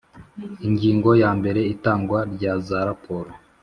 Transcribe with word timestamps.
Ingingo 0.67 1.09
ya 1.21 1.31
mbere 1.39 1.61
Itangwa 1.73 2.19
rya 2.33 2.53
za 2.67 2.79
raporo 2.87 3.29